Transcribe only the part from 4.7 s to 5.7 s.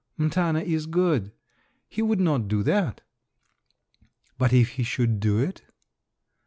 should do it?"